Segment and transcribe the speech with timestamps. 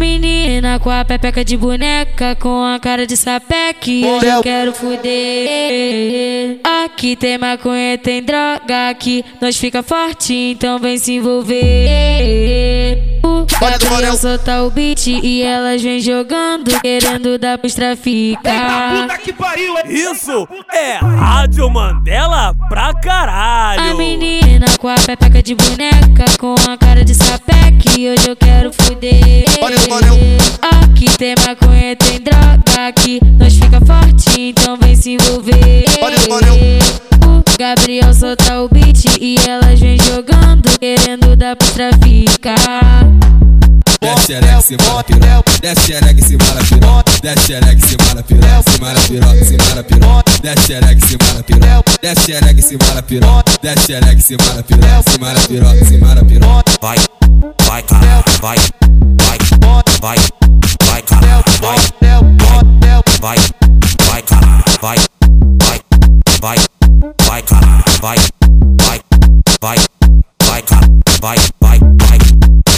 [0.00, 6.58] menina com a pepeca de boneca, com a cara de sapeque, hoje eu quero fuder.
[6.64, 11.60] Aqui tem maconha, tem droga, aqui nós fica forte, então vem se envolver.
[13.60, 19.02] Gabriel solta o beat e elas vem jogando, querendo dar pros traficar.
[19.02, 23.82] Puta que pariu, é Isso é Rádio Mandela pra caralho.
[23.82, 28.72] A menina com a pepeca de boneca, com a cara de sapeque, hoje eu quero
[28.72, 29.44] fuder.
[30.62, 35.84] Aqui tem maconha, tem droga, aqui nós fica forte, então vem se envolver.
[37.26, 43.09] O Gabriel solta o beat e elas vem jogando, querendo dar pro traficar.
[44.70, 45.42] Se mara piroca.
[45.60, 47.12] Desce xereca, se mara piroca.
[47.20, 48.62] Desce xereca, se mara piroca.
[48.70, 50.32] Se mara piroca, se mara piroca.
[50.42, 51.92] Desce xereca, se mara piroca.
[52.00, 53.52] Desce xereca, se piroca.
[53.62, 55.10] Desce xereca, se mara piroca.
[55.10, 56.62] Se mara piroca, se mara piroca.
[56.80, 56.98] vai,
[57.66, 58.58] vai, cara, vai,
[59.18, 59.38] vai,
[60.00, 60.18] vai,
[60.86, 61.78] vai, cara, vai,
[63.20, 63.38] vai,
[64.06, 64.98] vai, cara, vai,
[65.58, 65.80] vai,
[66.40, 66.58] vai,
[67.26, 68.18] vai, cara, vai,
[68.78, 69.00] vai,
[69.60, 69.78] vai,
[70.46, 70.86] vai, cara,
[71.20, 72.18] vai, vai, vai.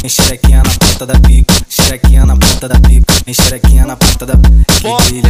[0.00, 1.54] Vem xerequinha na ponta da pica,
[1.92, 5.20] xerequinha na ponta da pica, vem xerequinha na ponta da delícia.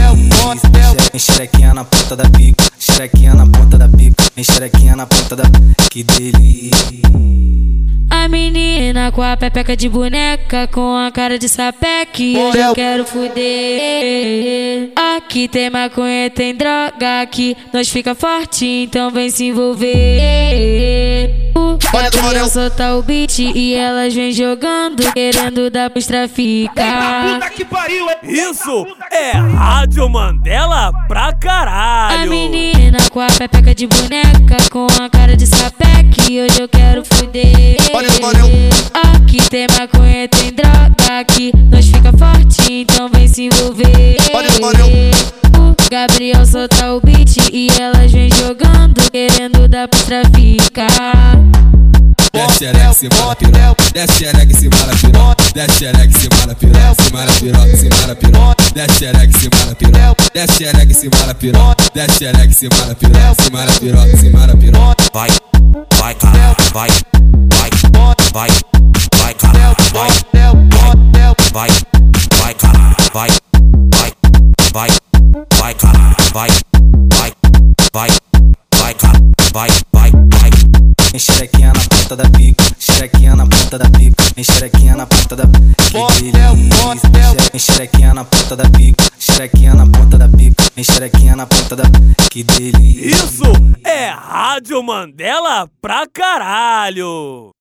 [1.11, 5.35] Vem xerequinha na ponta da pica, xerequinha na ponta da pica, vem xerequinha na ponta
[5.35, 5.43] da
[5.91, 7.03] Que delícia.
[8.11, 13.05] A menina com a pepeca de boneca, com a cara de sapeque, hoje eu quero
[13.05, 14.93] fuder.
[15.17, 19.97] Aqui tem maconha, tem droga, aqui nós fica forte, então vem se envolver.
[21.93, 27.35] O Gabriel solta o beat e elas vem jogando, querendo dar pros traficar.
[27.35, 32.31] Puta que pariu, é Isso é Rádio Mandela pra A caralho.
[32.31, 37.77] menina com a pepeca de boneca, com a cara de sapeque, hoje eu quero fuder.
[39.15, 44.17] Aqui tem maconha, tem droga, aqui nós fica forte, então vem se envolver.
[45.59, 51.42] O Gabriel solta o beat e elas vem jogando, querendo dar pro traficar.
[52.63, 53.91] Desce xereca, se mara piroca.
[53.93, 55.43] Desce xereca, se mara piroca.
[55.53, 56.95] Desce xereca, se mara piroca.
[57.03, 58.65] Se mara piroca, se mara piroca.
[58.73, 60.25] Desce xereca, se mara piroca.
[60.33, 61.85] Desce xereca, se mara piroca.
[61.93, 63.43] Desce xereca, se mara piroca.
[63.43, 64.95] Se mara piroca, se mara piroca.
[65.13, 65.31] vai,
[65.99, 66.91] vai, cara, vai,
[67.51, 67.71] vai,
[68.33, 68.51] vai,
[69.19, 70.11] vai, cara, vai,
[71.53, 71.71] vai,
[72.39, 73.31] vai, cara, vai,
[73.91, 74.13] vai,
[74.73, 74.91] vai,
[75.59, 76.51] vai, cara, vai,
[77.11, 77.33] vai,
[77.93, 78.11] vai,
[78.79, 79.21] vai, cara,
[79.53, 80.51] vai, vai, vai.
[81.13, 81.19] Na
[82.13, 85.45] ponta da pica, xerequinha na ponta da pica, xerequinha na ponta da.
[85.93, 91.85] Vem xerequinha na ponta da pica, xerequinha na ponta da pica, xerequinha na ponta da
[92.31, 93.07] Que delícia.
[93.07, 93.53] Isso
[93.85, 97.51] é Rádio Mandela pra caralho.